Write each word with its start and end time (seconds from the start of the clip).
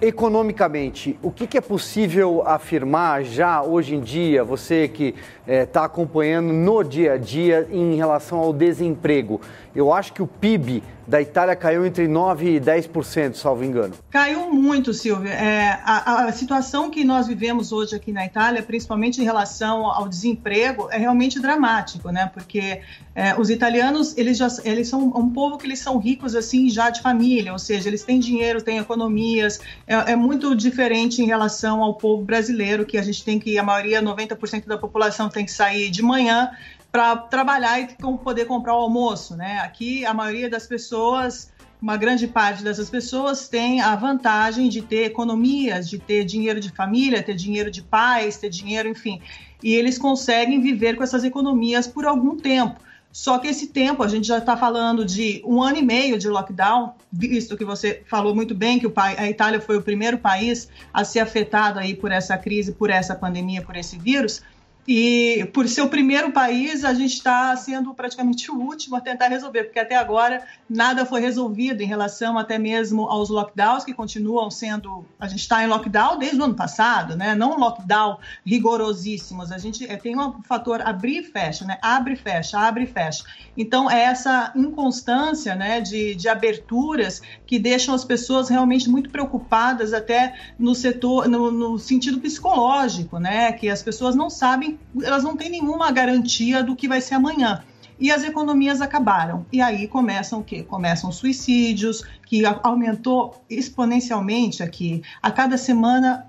economicamente, 0.00 1.18
o 1.22 1.30
que, 1.30 1.46
que, 1.46 1.58
é 1.58 1.60
possível 1.60 2.42
afirmar 2.46 3.24
já 3.24 3.62
hoje 3.62 3.96
em 3.96 4.00
dia, 4.00 4.44
você 4.44 4.86
que 4.86 5.14
está 5.46 5.82
eh, 5.82 5.84
acompanhando 5.84 6.52
no 6.52 6.84
dia 6.84 7.14
a 7.14 7.18
dia 7.18 7.66
em 7.70 7.96
relação 7.96 8.38
ao 8.38 8.52
desemprego? 8.52 9.40
Eu 9.74 9.92
acho 9.92 10.12
que 10.12 10.22
o 10.22 10.26
PIB 10.26 10.82
da 11.08 11.22
Itália 11.22 11.56
caiu 11.56 11.86
entre 11.86 12.06
9% 12.06 12.42
e 12.42 12.60
10%, 12.60 13.34
salvo 13.34 13.64
engano. 13.64 13.94
Caiu 14.10 14.52
muito, 14.52 14.92
Silvia. 14.92 15.30
É, 15.30 15.80
a, 15.82 16.26
a, 16.26 16.32
situação 16.32 16.90
que 16.90 17.02
nós 17.02 17.26
vivemos 17.26 17.72
hoje 17.72 17.96
aqui 17.96 18.12
na 18.12 18.26
Itália, 18.26 18.62
principalmente 18.62 19.18
em 19.18 19.24
relação 19.24 19.86
ao 19.86 20.06
desemprego, 20.06 20.88
é 20.90 20.98
realmente 20.98 21.40
dramático, 21.40 22.10
né? 22.10 22.30
Porque 22.34 22.82
é, 23.14 23.34
os 23.40 23.48
italianos, 23.48 24.16
eles, 24.18 24.36
já, 24.36 24.48
eles 24.64 24.86
são 24.86 25.00
um 25.16 25.30
povo 25.30 25.56
que 25.56 25.66
eles 25.66 25.78
são 25.78 25.96
ricos, 25.96 26.34
assim, 26.34 26.68
já 26.68 26.90
de 26.90 27.00
família, 27.00 27.54
ou 27.54 27.58
seja, 27.58 27.88
eles 27.88 28.04
têm 28.04 28.20
dinheiro, 28.20 28.60
têm 28.60 28.76
economias, 28.76 29.60
é, 29.86 30.12
é 30.12 30.16
muito 30.16 30.54
diferente 30.54 31.22
em 31.22 31.26
relação 31.26 31.82
ao 31.82 31.94
povo 31.94 32.22
brasileiro, 32.22 32.84
que 32.84 32.98
a 32.98 33.02
gente 33.02 33.24
tem 33.24 33.40
que, 33.40 33.58
a 33.58 33.62
maioria, 33.62 34.02
90% 34.02 34.66
da 34.66 34.76
população 34.76 35.30
tem 35.30 35.46
que 35.46 35.52
sair 35.52 35.88
de 35.88 36.02
manhã 36.02 36.50
para 36.98 37.16
trabalhar 37.16 37.80
e 37.80 37.86
poder 38.24 38.46
comprar 38.46 38.74
o 38.74 38.80
almoço, 38.80 39.36
né? 39.36 39.60
Aqui 39.60 40.04
a 40.04 40.12
maioria 40.12 40.50
das 40.50 40.66
pessoas, 40.66 41.52
uma 41.80 41.96
grande 41.96 42.26
parte 42.26 42.64
dessas 42.64 42.90
pessoas 42.90 43.48
tem 43.48 43.80
a 43.80 43.94
vantagem 43.94 44.68
de 44.68 44.82
ter 44.82 45.04
economias, 45.04 45.88
de 45.88 45.96
ter 45.96 46.24
dinheiro 46.24 46.58
de 46.58 46.72
família, 46.72 47.22
ter 47.22 47.36
dinheiro 47.36 47.70
de 47.70 47.82
pais, 47.82 48.38
ter 48.38 48.48
dinheiro, 48.48 48.88
enfim, 48.88 49.22
e 49.62 49.76
eles 49.76 49.96
conseguem 49.96 50.60
viver 50.60 50.96
com 50.96 51.04
essas 51.04 51.22
economias 51.22 51.86
por 51.86 52.04
algum 52.04 52.36
tempo. 52.36 52.80
Só 53.12 53.38
que 53.38 53.46
esse 53.46 53.68
tempo, 53.68 54.02
a 54.02 54.08
gente 54.08 54.26
já 54.26 54.38
está 54.38 54.56
falando 54.56 55.04
de 55.04 55.40
um 55.46 55.62
ano 55.62 55.78
e 55.78 55.82
meio 55.82 56.18
de 56.18 56.28
lockdown, 56.28 56.94
visto 57.12 57.56
que 57.56 57.64
você 57.64 58.02
falou 58.06 58.34
muito 58.34 58.56
bem 58.56 58.80
que 58.80 58.92
a 58.96 59.30
Itália 59.30 59.60
foi 59.60 59.76
o 59.76 59.82
primeiro 59.82 60.18
país 60.18 60.68
a 60.92 61.04
ser 61.04 61.20
afetado 61.20 61.78
aí 61.78 61.94
por 61.94 62.10
essa 62.10 62.36
crise, 62.36 62.72
por 62.72 62.90
essa 62.90 63.14
pandemia, 63.14 63.62
por 63.62 63.76
esse 63.76 63.96
vírus. 63.96 64.42
E 64.90 65.44
por 65.52 65.68
ser 65.68 65.82
o 65.82 65.88
primeiro 65.90 66.32
país, 66.32 66.82
a 66.82 66.94
gente 66.94 67.12
está 67.12 67.54
sendo 67.56 67.92
praticamente 67.92 68.50
o 68.50 68.54
último 68.54 68.96
a 68.96 69.02
tentar 69.02 69.28
resolver, 69.28 69.64
porque 69.64 69.78
até 69.78 69.94
agora 69.94 70.42
nada 70.66 71.04
foi 71.04 71.20
resolvido 71.20 71.82
em 71.82 71.86
relação 71.86 72.38
até 72.38 72.58
mesmo 72.58 73.02
aos 73.02 73.28
lockdowns, 73.28 73.84
que 73.84 73.92
continuam 73.92 74.50
sendo. 74.50 75.04
A 75.20 75.28
gente 75.28 75.40
está 75.40 75.62
em 75.62 75.66
lockdown 75.66 76.18
desde 76.18 76.40
o 76.40 76.44
ano 76.44 76.54
passado, 76.54 77.14
né? 77.14 77.34
não 77.34 77.58
lockdown 77.58 78.16
rigorosíssimos. 78.46 79.52
A 79.52 79.58
gente 79.58 79.84
é, 79.84 79.98
tem 79.98 80.18
um 80.18 80.42
fator 80.42 80.80
abrir 80.80 81.18
e 81.18 81.22
fecha, 81.22 81.66
né? 81.66 81.76
abre 81.82 82.14
e 82.14 82.16
fecha, 82.16 82.58
abre 82.58 82.84
e 82.84 82.86
fecha. 82.86 83.24
Então, 83.58 83.90
é 83.90 84.04
essa 84.04 84.54
inconstância 84.56 85.54
né, 85.54 85.82
de, 85.82 86.14
de 86.14 86.30
aberturas 86.30 87.20
que 87.46 87.58
deixam 87.58 87.94
as 87.94 88.06
pessoas 88.06 88.48
realmente 88.48 88.88
muito 88.88 89.10
preocupadas, 89.10 89.92
até 89.92 90.34
no 90.58 90.74
setor, 90.74 91.28
no, 91.28 91.50
no 91.50 91.78
sentido 91.78 92.18
psicológico, 92.20 93.18
né? 93.18 93.52
que 93.52 93.68
as 93.68 93.82
pessoas 93.82 94.16
não 94.16 94.30
sabem 94.30 94.77
elas 95.02 95.22
não 95.22 95.36
têm 95.36 95.50
nenhuma 95.50 95.90
garantia 95.90 96.62
do 96.62 96.74
que 96.74 96.88
vai 96.88 97.00
ser 97.00 97.14
amanhã. 97.14 97.62
E 98.00 98.12
as 98.12 98.22
economias 98.22 98.80
acabaram. 98.80 99.44
E 99.52 99.60
aí 99.60 99.88
começam 99.88 100.38
o 100.38 100.44
quê? 100.44 100.62
Começam 100.62 101.10
suicídios, 101.10 102.04
que 102.26 102.44
aumentou 102.62 103.42
exponencialmente 103.50 104.62
aqui. 104.62 105.02
A 105.20 105.30
cada 105.30 105.58
semana 105.58 106.24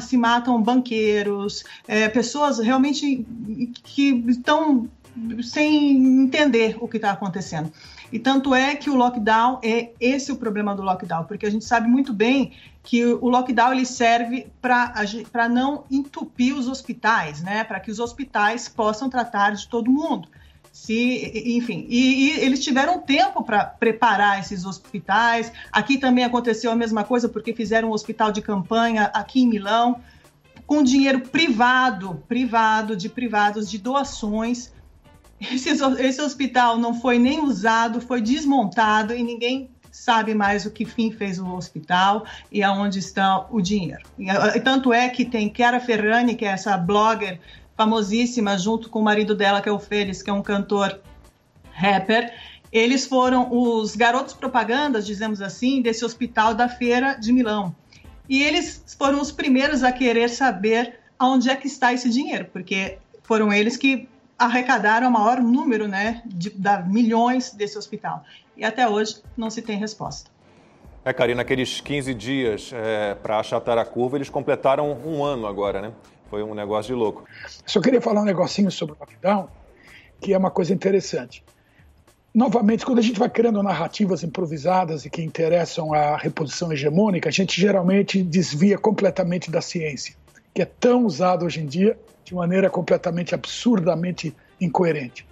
se 0.00 0.16
matam 0.16 0.62
banqueiros, 0.62 1.64
é, 1.86 2.08
pessoas 2.08 2.58
realmente 2.58 3.26
que 3.82 4.24
estão 4.28 4.88
sem 5.42 6.22
entender 6.22 6.76
o 6.80 6.88
que 6.88 6.96
está 6.96 7.10
acontecendo. 7.10 7.72
E 8.12 8.18
tanto 8.18 8.54
é 8.54 8.74
que 8.74 8.90
o 8.90 8.94
lockdown 8.94 9.60
é 9.62 9.90
esse 10.00 10.32
o 10.32 10.36
problema 10.36 10.74
do 10.74 10.82
lockdown, 10.82 11.24
porque 11.24 11.46
a 11.46 11.50
gente 11.50 11.64
sabe 11.64 11.88
muito 11.88 12.12
bem 12.12 12.52
que 12.82 13.04
o 13.04 13.28
lockdown 13.28 13.72
ele 13.72 13.86
serve 13.86 14.48
para 14.60 15.48
não 15.48 15.84
entupir 15.90 16.56
os 16.56 16.66
hospitais, 16.66 17.42
né? 17.42 17.62
Para 17.62 17.78
que 17.78 17.90
os 17.90 18.00
hospitais 18.00 18.68
possam 18.68 19.08
tratar 19.08 19.50
de 19.50 19.68
todo 19.68 19.90
mundo. 19.90 20.28
Se, 20.72 21.56
enfim, 21.56 21.86
e, 21.88 22.28
e 22.28 22.30
eles 22.40 22.62
tiveram 22.62 23.00
tempo 23.00 23.42
para 23.42 23.64
preparar 23.64 24.38
esses 24.38 24.64
hospitais. 24.64 25.52
Aqui 25.70 25.98
também 25.98 26.24
aconteceu 26.24 26.70
a 26.70 26.76
mesma 26.76 27.04
coisa, 27.04 27.28
porque 27.28 27.52
fizeram 27.52 27.90
um 27.90 27.92
hospital 27.92 28.30
de 28.32 28.40
campanha 28.40 29.10
aqui 29.12 29.42
em 29.42 29.48
Milão, 29.48 30.00
com 30.66 30.82
dinheiro 30.82 31.20
privado, 31.20 32.22
privado, 32.28 32.96
de 32.96 33.08
privados, 33.08 33.68
de 33.68 33.78
doações. 33.78 34.72
Esse, 35.40 35.70
esse 35.70 36.20
hospital 36.20 36.76
não 36.76 36.92
foi 36.92 37.18
nem 37.18 37.42
usado, 37.42 38.00
foi 38.00 38.20
desmontado 38.20 39.14
e 39.14 39.22
ninguém 39.22 39.70
sabe 39.90 40.34
mais 40.34 40.66
o 40.66 40.70
que 40.70 40.84
fim 40.84 41.10
fez 41.10 41.38
o 41.38 41.46
hospital 41.54 42.24
e 42.50 42.62
aonde 42.62 42.98
está 42.98 43.46
o 43.50 43.60
dinheiro. 43.60 44.02
E, 44.18 44.60
tanto 44.60 44.92
é 44.92 45.08
que 45.08 45.24
tem 45.24 45.52
Chiara 45.54 45.80
Ferrani, 45.80 46.34
que 46.34 46.44
é 46.44 46.48
essa 46.48 46.76
blogger 46.76 47.40
famosíssima, 47.76 48.58
junto 48.58 48.90
com 48.90 49.00
o 49.00 49.02
marido 49.02 49.34
dela, 49.34 49.60
que 49.60 49.68
é 49.68 49.72
o 49.72 49.78
Félix, 49.78 50.22
que 50.22 50.30
é 50.30 50.32
um 50.32 50.42
cantor 50.42 51.00
rapper, 51.72 52.32
eles 52.70 53.06
foram 53.06 53.48
os 53.50 53.96
garotos 53.96 54.34
propagandas, 54.34 55.06
dizemos 55.06 55.40
assim, 55.42 55.82
desse 55.82 56.04
hospital 56.04 56.54
da 56.54 56.68
Feira 56.68 57.14
de 57.14 57.32
Milão. 57.32 57.74
E 58.28 58.42
eles 58.42 58.84
foram 58.96 59.20
os 59.20 59.32
primeiros 59.32 59.82
a 59.82 59.90
querer 59.90 60.28
saber 60.28 61.00
aonde 61.18 61.50
é 61.50 61.56
que 61.56 61.66
está 61.66 61.92
esse 61.92 62.08
dinheiro, 62.08 62.46
porque 62.52 62.98
foram 63.22 63.52
eles 63.52 63.76
que 63.76 64.08
arrecadaram 64.40 65.08
o 65.08 65.12
maior 65.12 65.38
número 65.40 65.86
né, 65.86 66.22
de, 66.24 66.50
milhões 66.88 67.52
desse 67.52 67.76
hospital. 67.76 68.24
E 68.56 68.64
até 68.64 68.88
hoje 68.88 69.22
não 69.36 69.50
se 69.50 69.60
tem 69.60 69.76
resposta. 69.76 70.30
É, 71.04 71.12
Karina, 71.12 71.42
aqueles 71.42 71.80
15 71.80 72.14
dias 72.14 72.70
é, 72.72 73.14
para 73.14 73.38
achatar 73.38 73.76
a 73.76 73.84
curva, 73.84 74.16
eles 74.16 74.30
completaram 74.30 74.92
um 75.04 75.22
ano 75.22 75.46
agora, 75.46 75.80
né? 75.82 75.92
Foi 76.30 76.42
um 76.42 76.54
negócio 76.54 76.94
de 76.94 76.98
louco. 76.98 77.24
Só 77.66 77.80
queria 77.80 78.00
falar 78.00 78.22
um 78.22 78.24
negocinho 78.24 78.70
sobre 78.70 78.94
o 78.94 78.98
lockdown, 78.98 79.48
que 80.20 80.32
é 80.32 80.38
uma 80.38 80.50
coisa 80.50 80.72
interessante. 80.72 81.44
Novamente, 82.32 82.86
quando 82.86 83.00
a 83.00 83.02
gente 83.02 83.18
vai 83.18 83.28
criando 83.28 83.62
narrativas 83.62 84.22
improvisadas 84.22 85.04
e 85.04 85.10
que 85.10 85.20
interessam 85.20 85.92
a 85.92 86.16
reposição 86.16 86.72
hegemônica, 86.72 87.28
a 87.28 87.32
gente 87.32 87.60
geralmente 87.60 88.22
desvia 88.22 88.78
completamente 88.78 89.50
da 89.50 89.60
ciência, 89.60 90.14
que 90.54 90.62
é 90.62 90.64
tão 90.64 91.04
usada 91.04 91.44
hoje 91.44 91.60
em 91.60 91.66
dia 91.66 91.98
de 92.24 92.34
maneira 92.34 92.70
completamente 92.70 93.34
absurdamente 93.34 94.34
incoerente. 94.60 95.26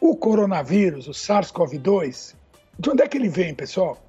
O 0.00 0.16
coronavírus, 0.16 1.08
o 1.08 1.12
SARS-CoV-2, 1.12 2.34
de 2.78 2.90
onde 2.90 3.02
é 3.02 3.08
que 3.08 3.16
ele 3.16 3.28
vem, 3.28 3.54
pessoal? 3.54 4.02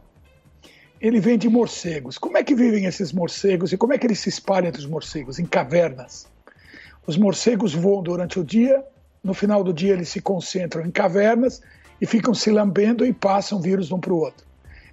Ele 1.00 1.20
vem 1.20 1.38
de 1.38 1.48
morcegos. 1.48 2.18
Como 2.18 2.38
é 2.38 2.44
que 2.44 2.56
vivem 2.56 2.86
esses 2.86 3.14
morcegos 3.14 3.72
e 3.72 3.78
como 3.78 3.94
é 3.94 3.98
que 3.98 4.08
eles 4.08 4.20
se 4.20 4.30
espalham 4.30 4.68
entre 4.68 4.82
os 4.82 4.88
morcegos? 4.88 5.40
Em 5.40 5.46
cavernas. 5.46 6.28
Os 7.06 7.18
morcegos 7.18 7.74
voam 7.74 8.04
durante 8.04 8.40
o 8.40 8.44
dia, 8.44 8.84
no 9.24 9.34
final 9.34 9.64
do 9.64 9.74
dia 9.74 9.94
eles 9.94 10.10
se 10.10 10.20
concentram 10.20 10.86
em 10.86 10.92
cavernas 10.92 11.62
e 12.02 12.06
ficam 12.06 12.34
se 12.34 12.52
lambendo 12.52 13.06
e 13.06 13.14
passam 13.14 13.62
vírus 13.62 13.92
um 13.92 14.00
para 14.00 14.14
o 14.14 14.18
outro. 14.18 14.46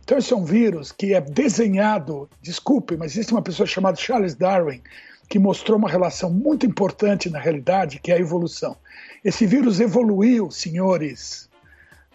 Então, 0.02 0.18
esse 0.18 0.32
é 0.32 0.36
um 0.36 0.44
vírus 0.44 0.92
que 0.92 1.14
é 1.14 1.20
desenhado, 1.20 2.28
desculpe, 2.42 2.96
mas 2.96 3.12
existe 3.12 3.32
uma 3.32 3.42
pessoa 3.42 3.66
chamada 3.66 3.96
Charles 3.96 4.34
Darwin, 4.34 4.82
que 5.28 5.38
mostrou 5.38 5.78
uma 5.78 5.88
relação 5.88 6.30
muito 6.30 6.66
importante 6.66 7.30
na 7.30 7.38
realidade, 7.38 7.98
que 7.98 8.12
é 8.12 8.16
a 8.16 8.20
evolução. 8.20 8.76
Esse 9.24 9.46
vírus 9.46 9.80
evoluiu, 9.80 10.50
senhores, 10.50 11.48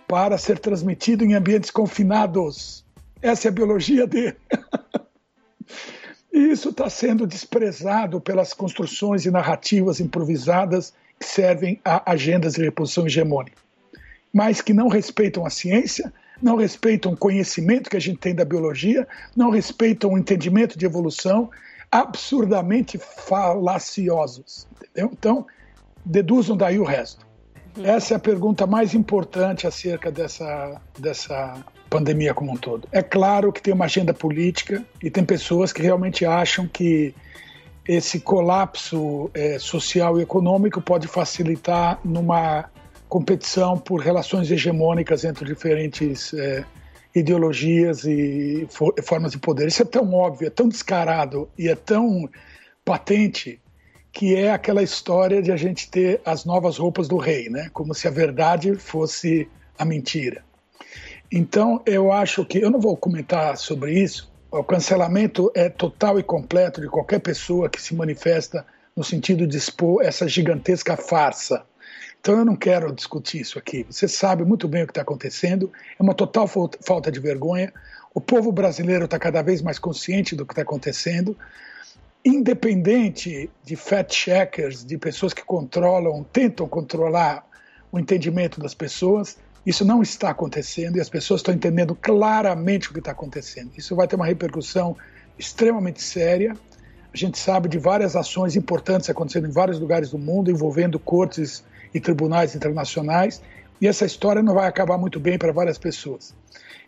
para 0.08 0.38
ser 0.38 0.59
transmitido 0.59 1.24
em 1.24 1.34
ambientes 1.34 1.72
confinados. 1.72 2.86
Essa 3.22 3.47
é 3.47 3.50
a 3.50 3.53
biologia 3.53 4.08
dele. 4.08 4.38
e 6.31 6.40
isso 6.52 6.70
está 6.70 6.90
sendo 6.90 7.28
desprezado 7.28 8.22
pelas 8.22 8.53
construções 8.53 9.26
e 9.26 9.31
narrativas 9.31 10.00
improvisadas 10.00 10.94
que 11.20 11.26
servem 11.26 11.80
a 11.84 12.12
agendas 12.12 12.53
de 12.53 12.64
reposição 12.64 13.06
hegemônica, 13.06 13.58
mas 14.31 14.62
que 14.62 14.74
não 14.74 14.88
respeitam 14.88 15.46
a 15.46 15.50
ciência, 15.50 16.14
não 16.41 16.56
respeitam 16.56 17.12
o 17.12 17.18
conhecimento 17.18 17.90
que 17.90 17.97
a 17.97 18.02
gente 18.02 18.20
tem 18.20 18.34
da 18.34 18.46
biologia, 18.46 19.08
não 19.36 19.50
respeitam 19.50 20.14
o 20.14 20.18
entendimento 20.18 20.80
de 20.80 20.86
evolução 20.86 21.50
absurdamente 21.91 22.97
falaciosos. 22.97 24.68
Entendeu? 24.82 25.12
Então, 25.12 25.47
deduzam 26.06 26.56
daí 26.56 26.80
o 26.80 26.84
resto. 26.84 27.26
Uhum. 27.78 27.86
Essa 27.86 28.16
é 28.16 28.18
a 28.18 28.20
pergunta 28.20 28.66
mais 28.66 28.94
importante 28.94 29.68
acerca 29.68 30.12
dessa, 30.12 30.82
dessa 30.97 31.64
pandemia 31.90 32.34
como 32.34 32.52
um 32.52 32.58
todo. 32.58 32.88
É 32.91 33.02
claro 33.02 33.52
que 33.52 33.62
tem 33.62 33.74
uma 33.74 33.86
agenda 33.86 34.14
política 34.14 34.84
e 35.02 35.09
tem 35.09 35.24
pessoas 35.24 35.74
que 35.74 35.82
realmente 35.82 36.26
acham 36.26 36.68
que 36.68 37.14
esse 37.88 38.20
colapso 38.20 39.32
é, 39.34 39.58
social 39.58 40.20
e 40.20 40.22
econômico 40.22 40.80
pode 40.80 41.08
facilitar 41.08 42.00
numa 42.06 42.70
competição 43.08 43.78
por 43.78 44.00
relações 44.00 44.52
hegemônicas 44.52 45.24
entre 45.24 45.44
diferentes 45.44 46.32
é, 46.36 46.64
ideologias 47.14 48.03
e 48.06 48.67
formas 49.03 49.32
de 49.32 49.38
poder. 49.40 49.67
Isso 49.67 49.82
é 49.82 49.85
tão 49.85 50.14
óbvio, 50.14 50.47
é 50.47 50.50
tão 50.50 50.67
descarado 50.67 51.50
e 51.58 51.67
é 51.67 51.76
tão 51.76 52.29
patente 52.85 53.59
que 54.11 54.35
é 54.35 54.52
aquela 54.52 54.82
história 54.82 55.41
de 55.41 55.52
a 55.52 55.56
gente 55.56 55.90
ter 55.90 56.22
as 56.26 56.46
novas 56.46 56.78
roupas 56.78 57.08
do 57.08 57.17
rei, 57.17 57.50
né? 57.50 57.70
Como 57.73 57.94
se 57.94 58.08
a 58.08 58.11
verdade 58.11 58.76
fosse 58.76 59.47
a 59.78 59.85
mentira. 59.85 60.44
Então, 61.32 61.82
eu 61.85 62.11
acho 62.11 62.44
que 62.44 62.59
eu 62.59 62.72
não 62.72 62.79
vou 62.79 62.97
comentar 62.97 63.55
sobre 63.55 63.94
isso, 63.94 64.32
O 64.52 64.64
cancelamento 64.64 65.52
é 65.53 65.70
total 65.70 66.20
e 66.20 66.23
completo 66.23 66.82
de 66.82 66.88
qualquer 66.88 67.20
pessoa 67.20 67.70
que 67.70 67.79
se 67.79 67.94
manifesta 67.94 68.66
no 68.96 69.03
sentido 69.03 69.46
de 69.46 69.58
expor 69.58 70.03
essa 70.03 70.28
gigantesca 70.28 70.97
farsa. 70.97 71.64
Então 72.21 72.39
eu 72.39 72.45
não 72.45 72.55
quero 72.55 72.93
discutir 72.93 73.39
isso 73.39 73.57
aqui. 73.57 73.85
Você 73.89 74.07
sabe 74.07 74.43
muito 74.43 74.67
bem 74.67 74.83
o 74.83 74.85
que 74.85 74.91
está 74.91 75.01
acontecendo. 75.01 75.71
É 75.97 76.03
uma 76.03 76.13
total 76.13 76.47
falta 76.47 77.11
de 77.11 77.19
vergonha. 77.19 77.73
O 78.13 78.19
povo 78.19 78.51
brasileiro 78.51 79.05
está 79.05 79.17
cada 79.17 79.41
vez 79.41 79.61
mais 79.61 79.79
consciente 79.79 80.35
do 80.35 80.45
que 80.45 80.51
está 80.51 80.63
acontecendo. 80.63 81.37
Independente 82.23 83.49
de 83.63 83.75
fact-checkers, 83.75 84.83
de 84.83 84.97
pessoas 84.97 85.33
que 85.33 85.43
controlam, 85.43 86.23
tentam 86.23 86.67
controlar 86.67 87.47
o 87.91 87.97
entendimento 87.97 88.59
das 88.59 88.73
pessoas, 88.73 89.37
isso 89.66 89.83
não 89.83 90.01
está 90.01 90.29
acontecendo 90.29 90.97
e 90.97 91.01
as 91.01 91.09
pessoas 91.09 91.39
estão 91.39 91.53
entendendo 91.53 91.95
claramente 91.95 92.89
o 92.89 92.93
que 92.93 92.99
está 92.99 93.11
acontecendo. 93.11 93.71
Isso 93.77 93.95
vai 93.95 94.07
ter 94.07 94.16
uma 94.16 94.25
repercussão 94.25 94.95
extremamente 95.37 96.01
séria. 96.01 96.55
A 97.13 97.17
gente 97.17 97.39
sabe 97.39 97.67
de 97.67 97.77
várias 97.77 98.16
ações 98.16 98.55
importantes 98.55 99.09
acontecendo 99.09 99.47
em 99.47 99.51
vários 99.51 99.79
lugares 99.79 100.11
do 100.11 100.17
mundo, 100.17 100.51
envolvendo 100.51 100.99
cortes 100.99 101.63
e 101.94 102.00
tribunais 102.00 102.56
internacionais, 102.56 103.41
e 103.82 103.88
essa 103.88 104.06
história 104.06 104.41
não 104.44 104.53
vai 104.53 104.68
acabar 104.68 104.97
muito 104.97 105.20
bem 105.20 105.38
para 105.38 105.52
várias 105.52 105.78
pessoas. 105.78 106.36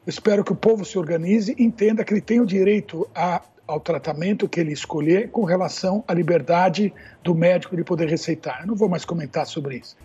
Eu 0.05 0.09
espero 0.09 0.43
que 0.43 0.51
o 0.51 0.55
povo 0.55 0.83
se 0.83 0.97
organize 0.97 1.55
e 1.57 1.63
entenda 1.63 2.03
que 2.03 2.13
ele 2.13 2.21
tem 2.21 2.39
o 2.39 2.45
direito 2.45 3.07
a, 3.13 3.41
ao 3.67 3.79
tratamento 3.79 4.49
que 4.49 4.59
ele 4.59 4.73
escolher 4.73 5.29
com 5.29 5.43
relação 5.43 6.03
à 6.07 6.13
liberdade 6.13 6.93
do 7.23 7.33
médico 7.33 7.75
de 7.75 7.83
poder 7.83 8.09
receitar. 8.09 8.61
Eu 8.61 8.67
não 8.67 8.75
vou 8.75 8.89
mais 8.89 9.05
comentar 9.05 9.45
sobre 9.45 9.77
isso. 9.77 9.95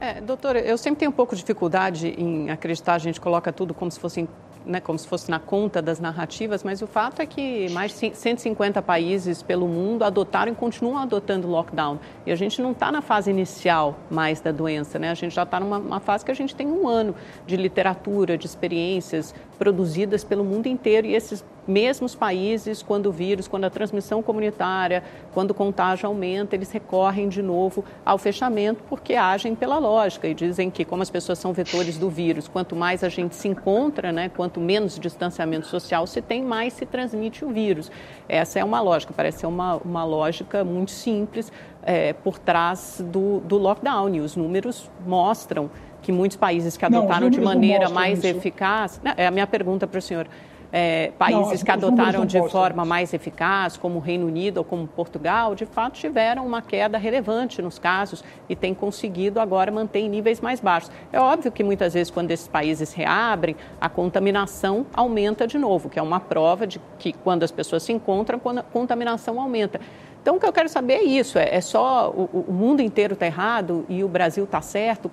É, 0.00 0.20
doutor, 0.20 0.56
eu 0.56 0.78
sempre 0.78 1.00
tenho 1.00 1.10
um 1.10 1.14
pouco 1.14 1.34
de 1.34 1.42
dificuldade 1.42 2.08
em 2.08 2.50
acreditar, 2.50 2.94
a 2.94 2.98
gente 2.98 3.20
coloca 3.20 3.52
tudo 3.52 3.74
como 3.74 3.90
se 3.90 4.00
fosse 4.00 4.26
né, 4.64 4.80
como 4.80 4.98
se 4.98 5.06
fosse 5.06 5.30
na 5.30 5.38
conta 5.38 5.80
das 5.80 6.00
narrativas, 6.00 6.62
mas 6.62 6.82
o 6.82 6.86
fato 6.86 7.20
é 7.20 7.26
que 7.26 7.68
mais 7.70 7.98
de 7.98 8.14
150 8.14 8.82
países 8.82 9.42
pelo 9.42 9.66
mundo 9.66 10.04
adotaram 10.04 10.52
e 10.52 10.54
continuam 10.54 10.98
adotando 10.98 11.48
lockdown. 11.48 11.98
E 12.26 12.32
a 12.32 12.36
gente 12.36 12.60
não 12.60 12.72
está 12.72 12.92
na 12.92 13.02
fase 13.02 13.30
inicial 13.30 13.98
mais 14.10 14.40
da 14.40 14.52
doença, 14.52 14.98
né? 14.98 15.10
A 15.10 15.14
gente 15.14 15.34
já 15.34 15.42
está 15.42 15.58
numa 15.58 16.00
fase 16.00 16.24
que 16.24 16.30
a 16.30 16.34
gente 16.34 16.54
tem 16.54 16.66
um 16.66 16.86
ano 16.86 17.14
de 17.46 17.56
literatura, 17.56 18.36
de 18.36 18.46
experiências 18.46 19.34
produzidas 19.58 20.24
pelo 20.24 20.44
mundo 20.44 20.66
inteiro 20.66 21.06
e 21.06 21.14
esses 21.14 21.44
mesmos 21.66 22.14
países, 22.14 22.82
quando 22.82 23.06
o 23.06 23.12
vírus, 23.12 23.46
quando 23.46 23.64
a 23.64 23.70
transmissão 23.70 24.22
comunitária, 24.22 25.02
quando 25.32 25.52
o 25.52 25.54
contágio 25.54 26.06
aumenta, 26.06 26.56
eles 26.56 26.70
recorrem 26.70 27.28
de 27.28 27.42
novo 27.42 27.84
ao 28.04 28.18
fechamento 28.18 28.82
porque 28.88 29.14
agem 29.14 29.54
pela 29.54 29.78
lógica 29.78 30.26
e 30.26 30.34
dizem 30.34 30.70
que, 30.70 30.84
como 30.84 31.02
as 31.02 31.10
pessoas 31.10 31.38
são 31.38 31.52
vetores 31.52 31.96
do 31.96 32.10
vírus, 32.10 32.48
quanto 32.48 32.74
mais 32.74 33.04
a 33.04 33.08
gente 33.08 33.34
se 33.34 33.48
encontra, 33.48 34.10
né, 34.12 34.28
quanto 34.28 34.59
menos 34.60 34.98
distanciamento 34.98 35.66
social 35.66 36.06
se 36.06 36.20
tem, 36.20 36.42
mais 36.42 36.74
se 36.74 36.86
transmite 36.86 37.44
o 37.44 37.50
vírus. 37.50 37.90
Essa 38.28 38.58
é 38.60 38.64
uma 38.64 38.80
lógica, 38.80 39.12
parece 39.16 39.40
ser 39.40 39.46
uma, 39.46 39.76
uma 39.76 40.04
lógica 40.04 40.62
muito 40.64 40.90
simples 40.90 41.52
é, 41.82 42.12
por 42.12 42.38
trás 42.38 43.02
do, 43.06 43.40
do 43.40 43.56
lockdown 43.56 44.14
e 44.14 44.20
os 44.20 44.36
números 44.36 44.90
mostram 45.06 45.70
que 46.02 46.12
muitos 46.12 46.36
países 46.36 46.76
que 46.76 46.84
adotaram 46.84 47.22
Não, 47.22 47.30
de 47.30 47.40
maneira 47.40 47.88
mais 47.88 48.18
isso. 48.18 48.28
eficaz. 48.28 49.00
É 49.16 49.26
a 49.26 49.30
minha 49.30 49.46
pergunta 49.46 49.86
para 49.86 49.98
o 49.98 50.02
senhor 50.02 50.26
é, 50.72 51.12
países 51.18 51.60
não, 51.60 51.64
que 51.64 51.70
adotaram 51.70 52.24
de 52.24 52.48
forma 52.48 52.84
mais 52.84 53.12
eficaz, 53.12 53.76
como 53.76 53.98
o 53.98 54.00
Reino 54.00 54.26
Unido 54.26 54.58
ou 54.58 54.64
como 54.64 54.86
Portugal, 54.86 55.54
de 55.54 55.66
fato 55.66 55.94
tiveram 55.94 56.46
uma 56.46 56.62
queda 56.62 56.96
relevante 56.96 57.60
nos 57.60 57.78
casos 57.78 58.22
e 58.48 58.54
têm 58.54 58.72
conseguido 58.74 59.40
agora 59.40 59.70
manter 59.70 60.00
em 60.00 60.08
níveis 60.08 60.40
mais 60.40 60.60
baixos. 60.60 60.90
É 61.12 61.20
óbvio 61.20 61.50
que 61.50 61.64
muitas 61.64 61.94
vezes, 61.94 62.10
quando 62.10 62.30
esses 62.30 62.48
países 62.48 62.92
reabrem, 62.92 63.56
a 63.80 63.88
contaminação 63.88 64.86
aumenta 64.94 65.46
de 65.46 65.58
novo, 65.58 65.88
que 65.88 65.98
é 65.98 66.02
uma 66.02 66.20
prova 66.20 66.66
de 66.66 66.80
que 66.98 67.12
quando 67.12 67.42
as 67.42 67.50
pessoas 67.50 67.82
se 67.82 67.92
encontram, 67.92 68.40
a 68.58 68.62
contaminação 68.62 69.40
aumenta. 69.40 69.80
Então, 70.22 70.36
o 70.36 70.40
que 70.40 70.46
eu 70.46 70.52
quero 70.52 70.68
saber 70.68 70.94
é 70.94 71.02
isso: 71.02 71.38
é, 71.38 71.54
é 71.54 71.60
só 71.60 72.10
o, 72.10 72.44
o, 72.48 72.52
mundo 72.52 72.82
inteiro 72.82 73.14
está 73.14 73.26
errado 73.26 73.86
e 73.88 74.04
o 74.04 74.08
Brasil 74.08 74.44
está 74.44 74.60
certo? 74.60 75.10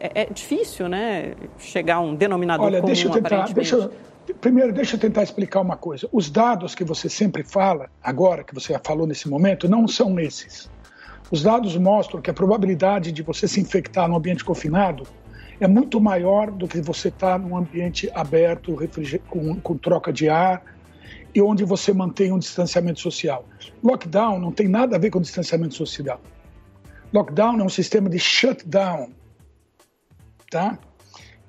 É, 0.00 0.22
é, 0.22 0.26
difícil, 0.26 0.88
né? 0.88 1.34
Chegar 1.58 1.96
a 1.96 2.00
um 2.00 2.14
denominador 2.14 2.66
Olha, 2.66 2.80
comum, 2.80 2.86
deixa 2.86 3.08
eu 3.08 3.12
tentar, 3.12 3.44
deixa 3.52 3.76
eu, 3.76 3.90
Primeiro, 4.40 4.72
deixa 4.72 4.96
eu 4.96 5.00
tentar 5.00 5.22
explicar 5.22 5.60
uma 5.60 5.76
coisa. 5.76 6.08
Os 6.12 6.30
dados 6.30 6.74
que 6.74 6.84
você 6.84 7.08
sempre 7.08 7.42
fala, 7.42 7.90
agora 8.02 8.44
que 8.44 8.54
você 8.54 8.78
falou 8.84 9.06
nesse 9.06 9.28
momento, 9.28 9.68
não 9.68 9.88
são 9.88 10.18
esses. 10.20 10.70
Os 11.30 11.42
dados 11.42 11.76
mostram 11.76 12.20
que 12.20 12.30
a 12.30 12.34
probabilidade 12.34 13.10
de 13.10 13.22
você 13.22 13.48
se 13.48 13.60
infectar 13.60 14.08
num 14.08 14.16
ambiente 14.16 14.44
confinado 14.44 15.04
é 15.58 15.66
muito 15.66 16.00
maior 16.00 16.50
do 16.50 16.68
que 16.68 16.80
você 16.80 17.08
estar 17.08 17.32
tá 17.32 17.38
num 17.38 17.56
ambiente 17.56 18.10
aberto, 18.14 18.76
com, 19.28 19.60
com 19.60 19.76
troca 19.76 20.12
de 20.12 20.28
ar 20.28 20.62
e 21.34 21.40
onde 21.40 21.64
você 21.64 21.92
mantém 21.92 22.32
um 22.32 22.38
distanciamento 22.38 23.00
social. 23.00 23.46
Lockdown 23.82 24.38
não 24.38 24.52
tem 24.52 24.68
nada 24.68 24.96
a 24.96 24.98
ver 24.98 25.10
com 25.10 25.20
distanciamento 25.20 25.74
social. 25.74 26.20
Lockdown 27.12 27.60
é 27.60 27.64
um 27.64 27.68
sistema 27.68 28.08
de 28.08 28.18
shutdown, 28.18 29.10
tá? 30.50 30.78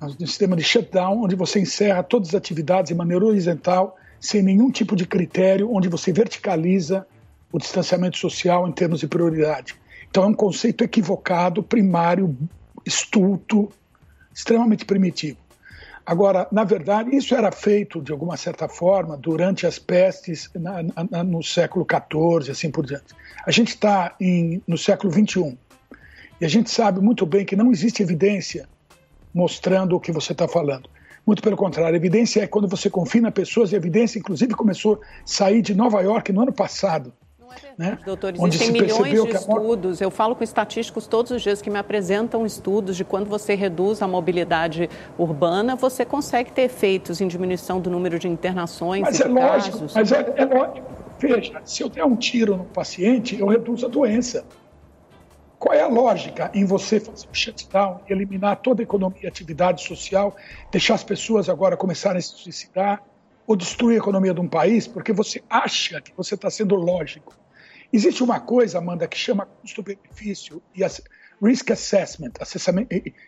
Um 0.05 0.27
sistema 0.27 0.55
de 0.55 0.63
shutdown, 0.63 1.23
onde 1.23 1.35
você 1.35 1.59
encerra 1.59 2.03
todas 2.03 2.29
as 2.29 2.35
atividades 2.35 2.89
de 2.89 2.95
maneira 2.95 3.25
horizontal, 3.25 3.97
sem 4.19 4.41
nenhum 4.41 4.71
tipo 4.71 4.95
de 4.95 5.05
critério, 5.05 5.73
onde 5.73 5.87
você 5.87 6.11
verticaliza 6.11 7.05
o 7.51 7.57
distanciamento 7.57 8.17
social 8.17 8.67
em 8.67 8.71
termos 8.71 8.99
de 8.99 9.07
prioridade. 9.07 9.75
Então 10.09 10.23
é 10.23 10.27
um 10.27 10.33
conceito 10.33 10.83
equivocado, 10.83 11.61
primário, 11.61 12.37
estulto, 12.85 13.71
extremamente 14.33 14.85
primitivo. 14.85 15.37
Agora, 16.05 16.47
na 16.51 16.65
verdade, 16.65 17.15
isso 17.15 17.33
era 17.33 17.51
feito 17.51 18.01
de 18.01 18.11
alguma 18.11 18.35
certa 18.35 18.67
forma 18.67 19.15
durante 19.15 19.65
as 19.65 19.79
pestes 19.79 20.49
na, 20.53 20.83
na, 21.09 21.23
no 21.23 21.41
século 21.41 21.85
XIV, 21.89 22.51
assim 22.51 22.69
por 22.69 22.85
diante. 22.85 23.15
A 23.45 23.51
gente 23.51 23.69
está 23.69 24.13
no 24.67 24.77
século 24.77 25.13
XXI 25.13 25.57
e 26.41 26.45
a 26.45 26.49
gente 26.49 26.69
sabe 26.69 26.99
muito 26.99 27.25
bem 27.25 27.45
que 27.45 27.55
não 27.55 27.71
existe 27.71 28.03
evidência 28.03 28.67
mostrando 29.33 29.95
o 29.95 29.99
que 29.99 30.11
você 30.11 30.33
está 30.33 30.47
falando. 30.47 30.89
Muito 31.25 31.41
pelo 31.41 31.55
contrário, 31.55 31.93
a 31.93 31.97
evidência 31.97 32.41
é 32.41 32.47
quando 32.47 32.67
você 32.67 32.89
confina 32.89 33.31
pessoas, 33.31 33.71
e 33.71 33.75
a 33.75 33.77
evidência, 33.77 34.19
inclusive, 34.19 34.53
começou 34.53 34.95
a 34.95 34.97
sair 35.25 35.61
de 35.61 35.73
Nova 35.73 36.01
York 36.01 36.33
no 36.33 36.41
ano 36.41 36.51
passado. 36.51 37.13
Não 37.39 37.51
é 37.51 37.55
verdade, 37.55 37.75
né? 37.77 37.97
doutor. 38.05 38.33
Existem 38.35 38.71
milhões 38.71 39.23
de 39.23 39.29
estudos. 39.29 40.01
Eu 40.01 40.11
falo 40.11 40.35
com 40.35 40.43
estatísticos 40.43 41.07
todos 41.07 41.31
os 41.31 41.41
dias 41.41 41.61
que 41.61 41.69
me 41.69 41.77
apresentam 41.77 42.45
estudos 42.45 42.97
de 42.97 43.05
quando 43.05 43.27
você 43.27 43.55
reduz 43.55 44.01
a 44.01 44.07
mobilidade 44.07 44.89
urbana, 45.17 45.77
você 45.77 46.03
consegue 46.03 46.51
ter 46.51 46.63
efeitos 46.63 47.21
em 47.21 47.27
diminuição 47.27 47.79
do 47.79 47.89
número 47.89 48.19
de 48.19 48.27
internações 48.27 49.03
mas 49.03 49.19
e 49.19 49.23
é 49.23 49.27
lógico, 49.27 49.77
casos. 49.79 49.93
Mas 49.93 50.11
é, 50.11 50.33
é 50.35 50.45
lógico. 50.45 50.91
Veja, 51.19 51.61
se 51.63 51.83
eu 51.83 51.89
der 51.89 52.03
um 52.03 52.17
tiro 52.17 52.57
no 52.57 52.65
paciente, 52.65 53.39
eu 53.39 53.47
reduzo 53.47 53.85
a 53.85 53.89
doença. 53.89 54.43
Qual 55.63 55.73
é 55.73 55.81
a 55.81 55.87
lógica 55.87 56.51
em 56.53 56.65
você 56.65 56.99
fazer 56.99 57.25
um 57.25 57.33
shutdown, 57.33 58.01
eliminar 58.09 58.57
toda 58.57 58.81
a 58.81 58.83
economia 58.83 59.21
e 59.23 59.27
atividade 59.27 59.81
social, 59.81 60.35
deixar 60.69 60.95
as 60.95 61.05
pessoas 61.05 61.47
agora 61.47 61.77
começarem 61.77 62.17
a 62.17 62.21
se 62.21 62.35
suicidar 62.35 63.01
ou 63.47 63.55
destruir 63.55 63.95
a 63.95 63.97
economia 63.99 64.33
de 64.33 64.41
um 64.41 64.47
país 64.49 64.87
porque 64.87 65.13
você 65.13 65.41
acha 65.49 66.01
que 66.01 66.11
você 66.17 66.35
está 66.35 66.49
sendo 66.49 66.75
lógico? 66.75 67.33
Existe 67.93 68.21
uma 68.21 68.41
coisa, 68.41 68.79
Amanda, 68.79 69.07
que 69.07 69.17
chama 69.17 69.45
custo-benefício 69.45 70.61
e 70.75 70.81
risk 71.41 71.71
assessment, 71.71 72.33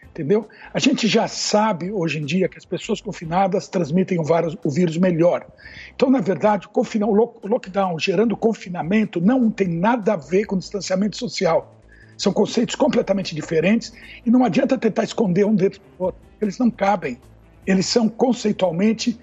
entendeu? 0.09 0.49
A 0.73 0.79
gente 0.79 1.07
já 1.07 1.29
sabe 1.29 1.89
hoje 1.89 2.19
em 2.19 2.25
dia 2.25 2.49
que 2.49 2.57
as 2.57 2.65
pessoas 2.65 2.99
confinadas 2.99 3.69
transmitem 3.69 4.19
o 4.19 4.69
vírus 4.69 4.97
melhor. 4.97 5.47
Então, 5.95 6.09
na 6.09 6.19
verdade, 6.19 6.67
o 6.67 7.47
lockdown 7.47 7.97
gerando 7.97 8.35
confinamento 8.35 9.21
não 9.21 9.49
tem 9.49 9.69
nada 9.69 10.15
a 10.15 10.17
ver 10.17 10.43
com 10.43 10.57
distanciamento 10.57 11.15
social. 11.15 11.71
São 12.17 12.31
conceitos 12.31 12.75
completamente 12.75 13.35
diferentes 13.35 13.93
e 14.25 14.31
não 14.31 14.43
adianta 14.43 14.77
tentar 14.77 15.03
esconder 15.03 15.45
um 15.45 15.55
dentro 15.55 15.81
do 15.81 16.03
outro. 16.05 16.21
Eles 16.41 16.57
não 16.57 16.69
cabem. 16.71 17.19
Eles 17.65 17.85
são 17.85 18.07
conceitualmente 18.07 19.19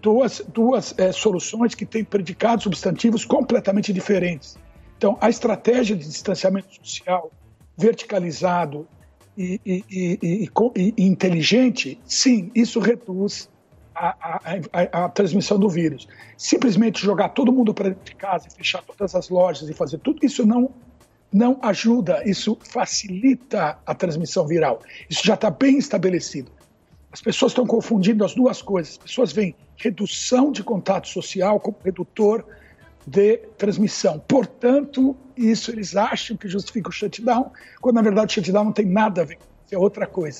duas, 0.00 0.42
duas 0.52 0.94
é, 0.98 1.12
soluções 1.12 1.74
que 1.74 1.86
têm 1.86 2.04
predicados 2.04 2.64
substantivos 2.64 3.24
completamente 3.24 3.92
diferentes. 3.92 4.56
Então, 4.96 5.16
a 5.20 5.30
estratégia 5.30 5.96
de 5.96 6.04
distanciamento 6.04 6.68
social 6.82 7.30
verticalizado 7.76 8.86
e, 9.36 9.60
e, 9.64 9.84
e, 9.88 10.50
e 10.76 11.04
inteligente, 11.04 12.00
sim, 12.04 12.50
isso 12.52 12.80
reduz 12.80 13.48
a, 13.94 14.08
a, 14.08 14.40
a, 14.72 15.04
a, 15.04 15.08
transmissão 15.08 15.58
do 15.58 15.68
vírus. 15.68 16.08
Simplesmente 16.36 17.00
jogar 17.00 17.28
todo 17.30 17.52
mundo 17.52 17.72
para 17.72 17.90
dentro 17.90 18.04
de 18.04 18.16
casa 18.16 18.48
fechar 18.50 18.82
todas 18.82 19.14
as 19.14 19.28
lojas 19.28 19.68
e 19.68 19.72
fazer 19.72 19.98
tudo 19.98 20.24
isso 20.24 20.44
não 20.44 20.70
não 21.32 21.58
ajuda, 21.62 22.22
isso 22.24 22.58
facilita 22.62 23.78
a 23.84 23.94
transmissão 23.94 24.46
viral. 24.46 24.80
Isso 25.08 25.22
já 25.24 25.34
está 25.34 25.50
bem 25.50 25.78
estabelecido. 25.78 26.50
As 27.12 27.20
pessoas 27.20 27.52
estão 27.52 27.66
confundindo 27.66 28.24
as 28.24 28.34
duas 28.34 28.62
coisas. 28.62 28.92
As 28.92 28.98
pessoas 28.98 29.32
veem 29.32 29.54
redução 29.76 30.52
de 30.52 30.62
contato 30.62 31.08
social 31.08 31.60
como 31.60 31.76
redutor 31.84 32.44
de 33.06 33.38
transmissão. 33.56 34.18
Portanto, 34.26 35.16
isso 35.36 35.70
eles 35.70 35.96
acham 35.96 36.36
que 36.36 36.48
justifica 36.48 36.88
o 36.88 36.92
shutdown, 36.92 37.50
quando 37.80 37.96
na 37.96 38.02
verdade 38.02 38.32
o 38.32 38.34
shutdown 38.34 38.64
não 38.64 38.72
tem 38.72 38.86
nada 38.86 39.22
a 39.22 39.24
ver 39.24 39.38
é 39.74 39.78
outra 39.78 40.06
coisa. 40.06 40.36